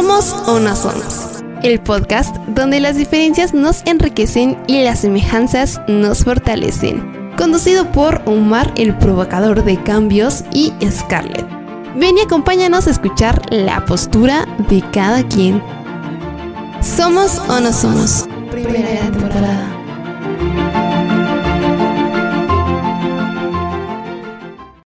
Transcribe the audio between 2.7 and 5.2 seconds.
las diferencias nos enriquecen y las